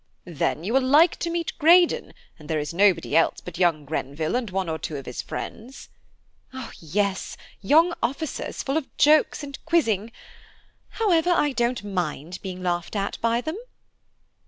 [0.25, 4.35] "Then you will like to meet Greydon; and there is nobody else but young Grenville
[4.35, 5.89] and one or two of his friends."
[6.79, 10.11] "Yes, young officers, full of jokes and quizzing.
[10.89, 13.57] However, I don't mind being laughed at by them."